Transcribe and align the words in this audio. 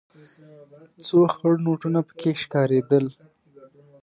څو 1.05 1.17
خړ 1.33 1.53
نوټونه 1.65 1.99
پکې 2.07 2.31
ښکارېدل. 2.41 3.05